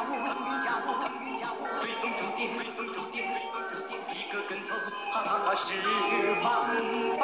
[0.00, 0.88] 驾雾，云驾雾，
[1.26, 4.74] 云驾雾，微风逐电，微风逐电，微风逐电，一个跟头，
[5.12, 5.74] 哈哈哈，十
[6.40, 6.42] 万
[7.18, 7.20] 八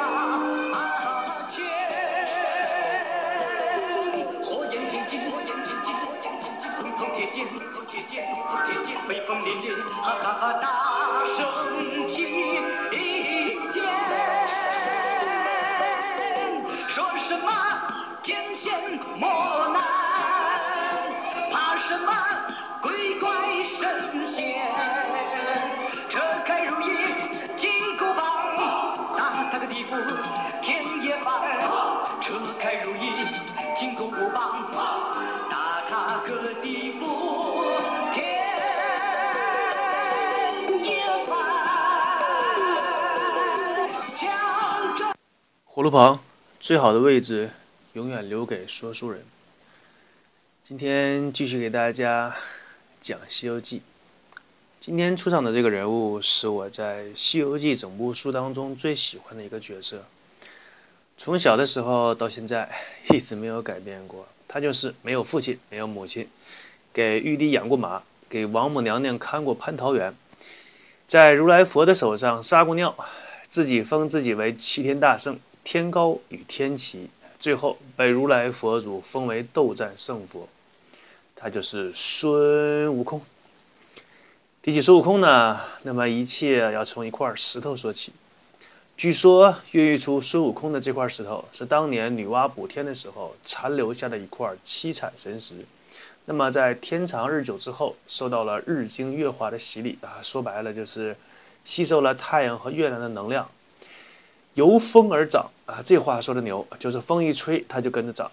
[1.47, 1.65] 千。
[4.43, 12.63] 火眼金睛，火眼金睛，火眼金睛，铜头铁剑，铜头铁剑，铜头铁剑，威风凛凛，哈哈哈，大声齐天。
[16.87, 17.51] 说什么
[18.21, 19.27] 艰险莫
[19.69, 19.81] 难，
[21.51, 22.11] 怕什么
[23.77, 24.57] 神仙？
[26.09, 26.85] 车开如意
[27.55, 28.55] 金箍棒，
[29.15, 29.95] 打他个地府
[30.63, 31.59] 天也翻。
[32.19, 33.11] 车开如意
[33.75, 34.71] 金箍棒，
[35.47, 37.05] 打他个地府
[38.11, 38.25] 天
[40.81, 41.37] 也翻。
[44.15, 44.27] 将
[44.97, 45.05] 这。
[45.65, 46.19] 火炉旁
[46.59, 47.51] 最好的位置
[47.93, 49.23] 永远留给说书人。
[50.63, 52.35] 今天继续给大家
[53.07, 53.77] 讲《西游记》。
[54.81, 60.03] 今天出场的这个人物是我在《西游记》整部书当中最喜欢的一个角色，
[61.17, 62.69] 从小的时候到现在
[63.15, 64.27] 一直没有改变过。
[64.45, 66.27] 他就是没有父亲，没有母亲，
[66.91, 70.13] 给玉帝养过马，给王母娘娘看过蟠桃园，
[71.07, 72.93] 在如来佛的手上撒过尿，
[73.47, 75.39] 自己封自己为齐天大圣。
[75.63, 80.49] 天高与天齐，最后被如来佛祖封为斗战胜佛，
[81.39, 83.21] 他就是孙悟空。
[84.63, 88.11] 提起孙悟空呢，那么一切要从一块石头说起。
[88.97, 95.53] 据说孕育出孙悟空的这块石头是当年女娲补天的时候残留下的一块七彩神石。
[96.25, 101.15] 那么在天长日久之后，受到了日精月华的洗礼啊，说白了就是
[101.63, 103.47] 吸收了太阳和月亮的能量。
[104.55, 108.31] 由风而长啊，这话说的牛，就是风一吹它就跟着长。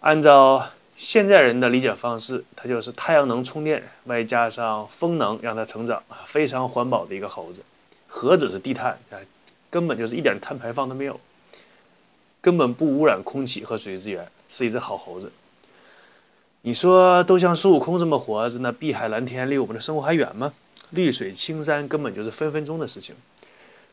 [0.00, 0.68] 按照
[1.00, 7.62] 现在人的理解方式，它就是太阳能充电，外加上风能让它成长啊，非常环保的一个猴子。
[8.06, 9.16] 何止是低碳啊，
[9.70, 11.18] 根本就是一点碳排放都没有，
[12.42, 15.32] 根本不污染空气和水资源，是一只好猴子。
[16.60, 20.52] 你说都像孙悟空这么活着，那碧海蓝天离我们的生活还远吗？
[20.90, 23.14] 绿水青山根本就是分分钟的事情。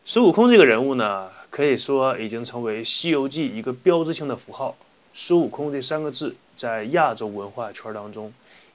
[0.03, 4.75] 孙悟空这个人物呢，可以说已经成为《西游记》一个标志性的符号。
[5.19, 8.31] 孙悟空这三个字在亚洲文化圈当中，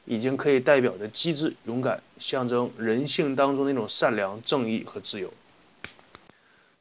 [0.06, 5.32] 已经可以代表着机智、勇敢，象征人性当中那种善良、正义和自由。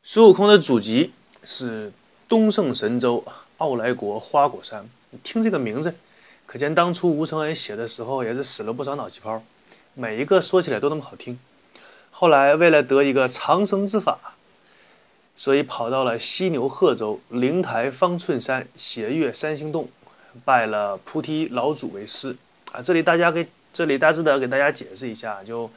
[0.02, 1.14] 孙悟空的祖籍
[1.44, 1.94] 是
[2.28, 3.24] 东胜神州
[3.58, 4.90] 傲来国花果山。
[5.12, 5.94] 你听这个名字，
[6.48, 9.44] 可见当初吴承恩写的时候也是使了不少脑细胞，
[9.94, 11.38] 每一个说起来都那么好听。
[12.10, 14.38] 后来为了得一个长生之法。
[15.42, 19.90] 所以跑到了犀牛贺州灵台方寸山斜月三星洞，
[20.46, 22.38] 拜了菩提老祖为师
[22.72, 22.80] 啊！
[22.80, 25.68] 这里大家给这里大致的给大家解释一下，就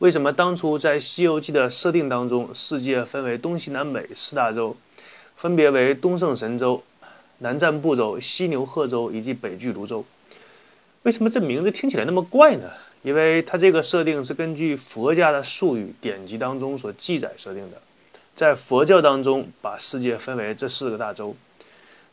[0.00, 4.76] 为什么当初在《西游记》的设定当中，世界分为东西南北四大洲，
[5.34, 6.82] 分别为东胜神州、
[7.38, 10.04] 南瞻部洲、犀牛贺州以及北俱泸州。
[11.04, 12.70] 为什么这名字听起来那么怪呢？
[13.02, 17.80] 因为它这个设定是根据佛家的术语典籍当中所记载设定的。
[18.36, 21.34] 在佛教当中，把世界分为这四个大洲。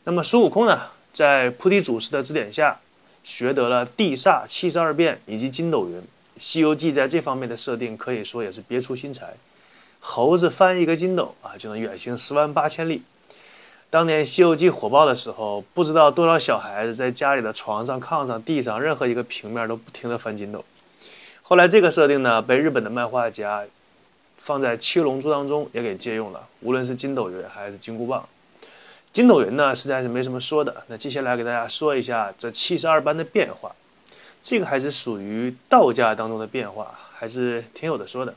[0.04, 0.80] 那么孙悟空呢，
[1.12, 2.80] 在菩提祖师的指点下，
[3.22, 5.98] 学得了地煞七十二变以及筋斗云。
[6.38, 9.34] 《西游记》在这方面的设定可以说也是别出心裁。
[10.00, 13.02] 猴子翻一个筋斗啊，就能远行十万八千里。
[13.90, 20.64] 当年《西游记》火爆的时候，不知道多少小孩子在家里的床上、炕上、地上任何一个平面都不停地翻筋斗。
[21.42, 23.64] 后来这个设定呢，被日本的漫画家。
[24.44, 28.28] 放在七龙珠当中也给借用了，无论是筋斗云还是金箍棒。
[29.10, 30.84] 筋斗云呢，实在是没什么说的。
[30.88, 33.74] 那接下来给大家说一下这七十二般的变化，
[34.42, 38.34] 这个还是属于道家当中的变化，还是挺有的说的。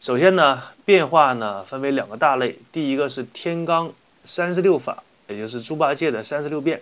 [0.00, 3.90] 首先呢，变化呢分为两个大类，第一个是天罡
[4.24, 6.78] 三十六法，也就是猪八戒的三十六变；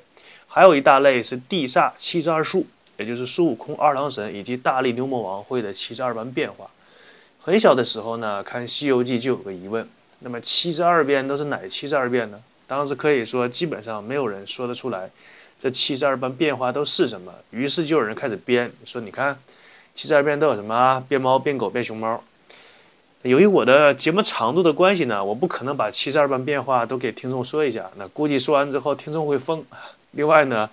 [0.46, 2.64] 还有一大类是地煞七十二术，
[2.96, 6.70] 也就是孙悟空、二郎神以及大力牛魔王会的七十二般变化。
[7.44, 9.88] 很小的时候呢，看《西游记》就有个疑问：
[10.20, 12.40] 那么七十二变都是哪七十二变呢？
[12.68, 15.10] 当时可以说基本上没有人说得出来，
[15.58, 17.34] 这七十二般变化都是什么。
[17.50, 19.36] 于是就有人开始编，说你看，
[19.92, 21.04] 七十二变都有什么？
[21.08, 22.22] 变猫、变狗、变熊猫。
[23.22, 29.64] 由于我的节目长度的关系呢，我不可能把七十二般变化都给听众说一下，那估计说完之后听众会疯。
[30.12, 30.70] 另外呢，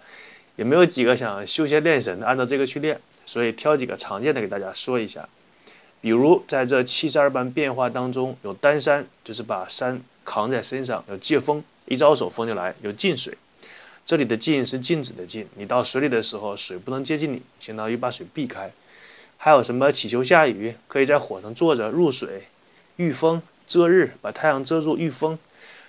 [0.56, 5.28] 也没有几个想修仙练神的按照这个去练，所以挑几个常见的给大家说一下。
[6.02, 13.38] 比如在这七十二般变化当中，有单山，就是把山扛在身上；有借风，一招手风就来；有进水，
[14.06, 18.72] 这里的进是禁止的进，你到水里的时候，水不能接近你，相当于把水避开。
[19.36, 22.44] 还有什么祈求下雨，可以在火上坐着入水，
[22.98, 25.38] 御风遮日，把太阳遮住御风，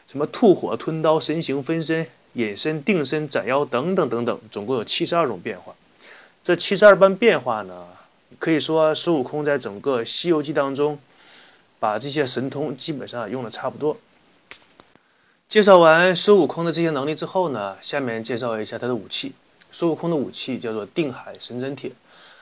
[0.06, 5.74] 什么吐火吞刀神行分身隐身定身斩妖等等等等，总共有七十二种变化。
[6.42, 7.86] 这七十二般变化呢，
[8.38, 10.98] 可以说孙悟空在整个《西游记》当中，
[11.78, 13.96] 把这些神通基本上用的差不多。
[15.48, 19.32] 介绍完孙悟空的这些能力之后呢，下面介绍一下他的武器。
[19.72, 21.92] 孙悟空的武器叫做定海神针铁，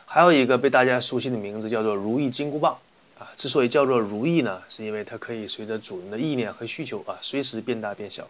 [0.05, 2.77] 还有一个被大家熟悉的名字叫做如意金箍棒。
[3.19, 8.29] 啊，之所以叫做如意呢，是因为它可以随着主人的意念和需求啊，随时变大变小。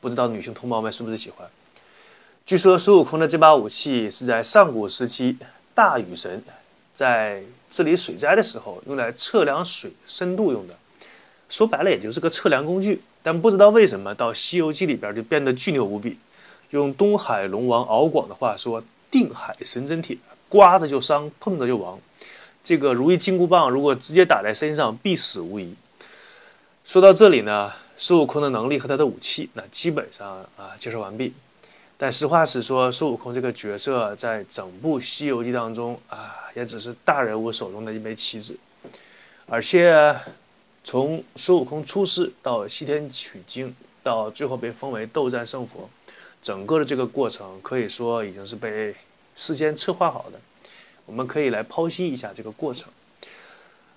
[0.00, 1.48] 不知道女性同胞们是不是喜欢？
[2.46, 5.36] 据说孙悟空的这把武器是在上古时期
[5.78, 6.42] 大禹神
[6.92, 7.40] 在
[7.70, 10.74] 治理水灾的时候用来测量水深度用的。
[11.48, 13.00] 说白了，也就是个测量工具。
[13.22, 16.18] 但不知道为什么到《西游记》里边就变得巨牛无比。
[16.70, 22.00] 用东海龙王敖广的话说：“定海神针铁，刮着就伤，碰着就亡。”
[22.64, 25.76] 这个如意金箍棒如果直接打在身上，必死无疑。
[26.84, 31.34] 说到这里呢，孙悟空的能力和他的武器，那基本上啊介绍完毕。
[31.98, 38.56] 但实话实说，孙悟空这个角色在整部《西游记》当中啊，也只是大人物手中的一枚棋子，
[39.46, 40.16] 而且。
[40.84, 45.90] 从孙悟空出世到西天取经，到最后被封为斗战胜佛，
[46.40, 48.94] 整个的这个过程可以说已经是被
[49.36, 50.40] 事先策划好的。
[51.04, 52.90] 我们可以来剖析一下这个过程。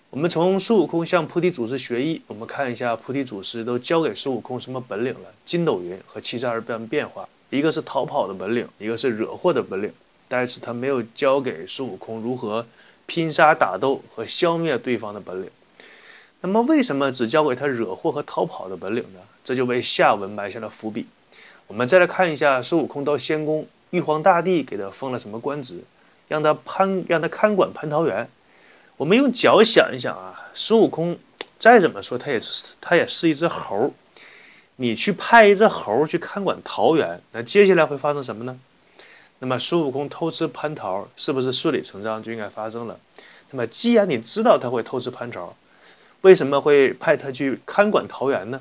[0.09, 5.33] 我们从孙悟空向菩提祖师学艺，我们看一下菩提祖师都教给孙悟空什么本领了？
[5.45, 9.91] 筋斗云和七十二变变化，一个是逃跑的本领，一个是惹祸的本领，
[10.27, 12.65] 但是他没有教给孙悟空如何
[13.05, 15.49] 拼杀打斗和消灭对方的本领。
[16.39, 19.19] 那么，为什么只教给他惹祸和逃跑的本领呢？
[19.43, 21.05] 这就为下文埋下了伏笔。
[21.67, 25.83] 我们再来看一下孙悟空到仙宫，玉皇大帝给他封了什么官职，
[26.27, 28.29] 让他攀，让他看管蟠桃园。
[28.97, 31.19] 我们用脚想一想啊，孙悟空
[31.59, 33.93] 再怎么说，他也是他也是一只猴，
[34.81, 38.57] 你去派一只猴去看管桃园，那接下来会发生什么呢？
[39.37, 42.99] 那么孙悟空偷吃蟠桃，是不是顺理成章就应该发生了？
[43.51, 45.55] 那么既然你知道他会偷吃蟠桃，
[46.21, 48.59] 为什么会派他去看管桃园呢？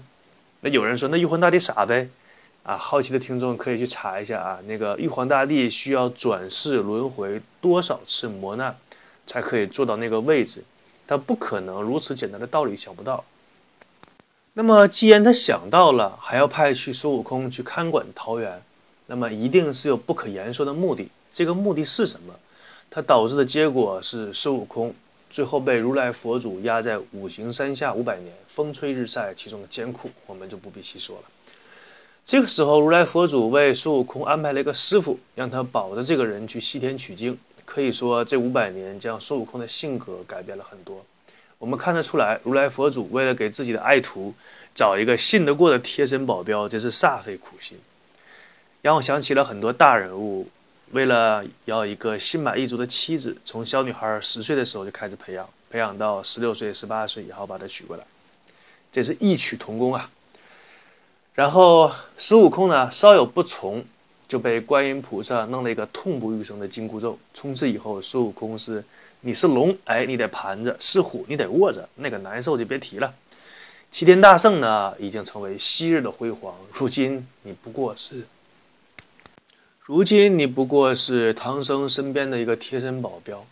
[0.60, 2.10] 那有人说，那玉皇大帝傻呗？
[2.64, 8.76] 啊，好奇的听众可以去查一下啊，那个玉皇大帝需要转世轮回多少次磨难，
[9.24, 10.62] 才可以做到那个位置？
[11.06, 13.24] 他不可能如此简单的道理想不到。
[14.60, 18.62] 那么既然他想到了，还要派去孙悟空去看管桃园，
[19.06, 21.08] 那么一定是有不可言说的目的。
[21.32, 22.34] 这个目的是什么？
[22.90, 24.94] 它导致的结果是孙悟空。
[25.30, 31.22] 最后被如来佛祖压在五行山下五百年，风吹日晒，其中的艰苦我们就不必细说了。
[32.26, 37.38] 这个时候，如来佛祖为孙悟空安排了一个师傅，让他保着这个人去西天取经。
[37.64, 41.02] 可以说，这五百年将孙悟空的性格改变了很多。
[41.60, 44.34] 我们看得出来，如来佛祖为了给自己的爱徒
[44.74, 47.78] 找一个信得过的贴身保镖，真是煞费苦心，
[48.80, 50.48] 让我想起了很多大人物。
[50.92, 58.04] 为了要一个心满意足的妻子，从小女孩十岁的时候就开始培养，培养到十六岁、十八岁，然后把她娶过来，
[58.90, 60.10] 这是异曲同工啊。
[61.34, 63.84] 然后孙悟空呢，稍有不从，
[64.26, 67.18] 就被观音菩萨弄了一个痛不欲生的紧箍咒。
[67.34, 68.82] 从此以后，孙悟空是
[69.22, 73.14] 你是龙，哎，你得盘着；是虎，你得卧着，那个难受就别提了。
[73.90, 78.26] 齐天大圣呢，已经成为昔日的辉煌，如今你不过是。
[79.80, 83.44] 如今你不过是唐僧身边的一个贴身保镖，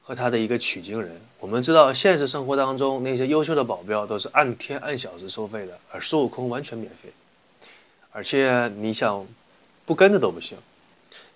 [0.00, 1.20] 和他的一个取经人。
[1.38, 7.12] 我们知道，现实生活当中那些优秀的保镖都是按天按小时收费的，而孙悟空完全免费，
[8.10, 9.26] 而且你想
[9.84, 10.56] 不跟着都不行，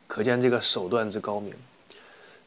[0.06, 1.52] 可见这个手段之高明。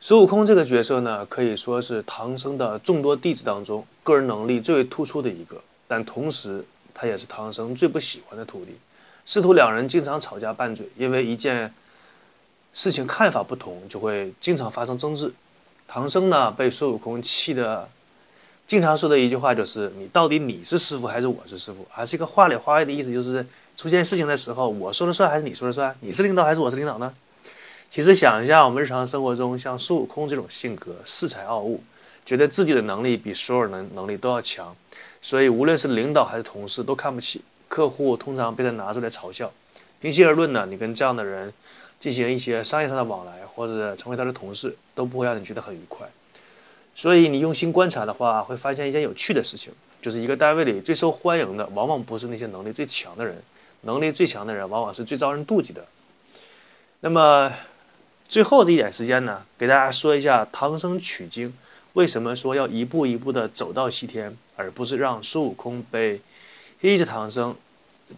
[0.06, 8.76] 孙悟空这个角色呢，可以说是唐僧的众多弟子当中个人能力最为突出的一个，但同时他也是唐僧最不喜欢的徒弟。
[9.26, 11.74] 师徒两人经常吵架拌嘴，因为一件
[12.74, 15.34] 事情看法不同，就会经常发生争执。
[15.88, 17.88] 唐僧呢，被孙悟空气的，
[18.68, 25.96] 经常说的一句话就是：“你到底你是师傅还是我是师傅？”啊，这个话里话外的意思就是，出现事情的时候，我说了算还是你说了算？
[26.02, 27.14] 你是领导还是我是领导呢？
[27.94, 31.84] 其实想一下，我们日常生活中像孙悟空这种性格，恃才傲物，
[32.26, 34.76] 觉得自己的能力比所有人能力都要强，
[35.22, 37.44] 所以无论是领导还是同事都看不起。
[37.68, 39.52] 客户通常被他拿出来嘲笑。
[40.02, 41.54] 平心而论呢，你跟这样的人
[42.00, 46.10] 进行一些商业上的往来，或者成为他的同事，都不会让你觉得很愉快。
[46.96, 49.72] 所以你用心观察的话，会发现一件有趣的事情，
[50.02, 53.40] 就是一个单位里最受欢迎的，往往不是那些能力最强的人，
[53.82, 55.86] 能力最强的人往往是最招人妒忌的。
[57.02, 57.54] 那么，
[58.34, 61.54] 最后这一点时间呢，给大家说一下唐僧取经
[61.94, 66.20] 为什么说要一步一步的走到西天，而不是让孙悟空背
[66.82, 67.56] 背着唐僧，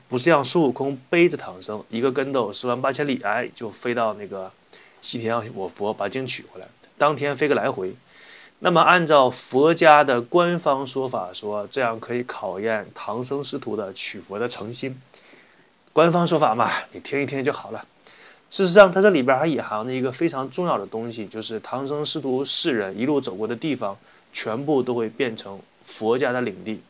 [0.07, 4.50] 不是让孙悟空背着唐僧一个跟斗十万八千里，哎，就飞到那个
[5.01, 6.67] 西天，我佛把经取回来，
[6.98, 7.93] 当天飞个来回。
[8.60, 14.98] 那么按照佛家的官方说法说，这样可以考验唐僧师徒的取佛的诚心。
[15.91, 17.86] 官方说法嘛，你听一听就好了。
[18.52, 23.98] 事实上，它这里边还隐含着一个非常重要的东西，就是唐僧师徒四人一路走过的地方，
[24.32, 26.82] 全部都会变成佛家的领地。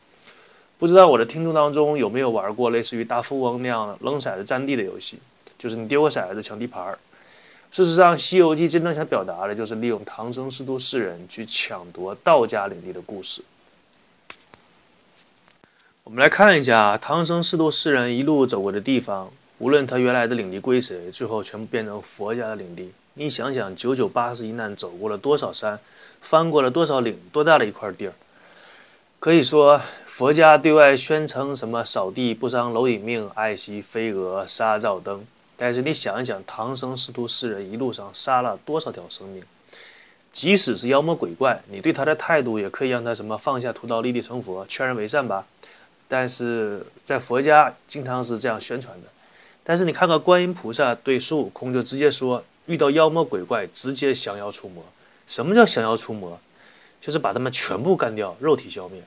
[0.78, 5.18] 不知道我的听众当中有没有玩过类似于大富翁那样的扔骰子占地的游戏？
[5.58, 6.98] 就是你丢个骰子抢地盘儿。
[7.70, 13.42] 事实上，《西游记》真正想表达的就是利用唐僧师徒四人去抢夺道家领地的故事。
[16.04, 19.32] 我们来看一下唐僧师徒四人一路走过的地方。
[19.58, 22.92] 无论他原来的领地归谁，最后全部变成佛家的领地。
[23.14, 25.80] 你想想，九九八十一难，走过了多少山，
[26.20, 28.12] 翻过了多少岭，多大的一块地儿？
[29.18, 35.24] 可以说，佛家对外宣称什么“扫地不伤蝼蚁命，爱惜飞蛾杀照灯”，
[35.56, 39.42] 但是你想一想，唐僧师徒四人一路上杀了多少条生命？
[40.30, 45.46] 即使是妖魔鬼怪，你对他的态度也可以让他什么放下屠刀立地成佛，劝人为善吧？
[46.06, 49.08] 但是在佛家，经常是这样宣传的。
[49.68, 54.84] 但是你看看观音菩萨对孙悟空就直接说，遇到妖魔鬼怪直接降妖除魔。
[55.26, 56.38] 什么叫降妖除魔？
[57.00, 59.02] 就是把他们全部干掉，肉体消灭。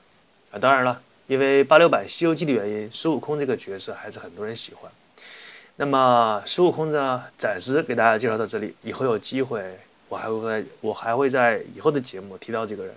[0.52, 4.92] 啊，当然了，因为八六版《西游记》的原因，孙悟空这个角色还是很多人喜欢。
[5.76, 12.94] 那么孙悟空呢，暂时给大家介绍到这里，以后有机会我还会我还会在以后的节目提到这个人。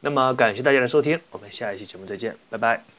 [0.00, 2.95] 那么感谢大家的收听，我们下一期节目再见，拜拜。